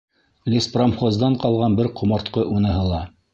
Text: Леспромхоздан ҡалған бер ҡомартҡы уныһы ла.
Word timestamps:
Леспромхоздан 0.53 1.35
ҡалған 1.43 1.77
бер 1.81 1.91
ҡомартҡы 2.01 2.47
уныһы 2.57 2.89
ла. 2.95 3.05